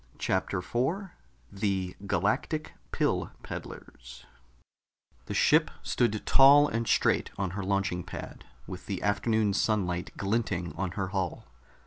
'"CHAPTER 0.27 0.63
4 0.63 1.13
THE 1.51 1.95
GALACTIC 2.07 2.73
PILL 2.91 3.29
PEDDLERS 3.43 4.25
The 5.27 5.33
ship 5.35 5.69
stood 5.83 6.25
tall 6.25 6.67
and 6.67 6.87
straight 6.87 7.29
on 7.37 7.51
her 7.51 7.61
launching 7.63 8.03
pad, 8.03 8.43
with 8.65 8.87
the 8.87 9.03
afternoon 9.03 9.53
sunlight 9.53 10.09
glinting 10.17 10.73
on 10.75 10.93
her 10.93 11.09
hull. 11.09 11.45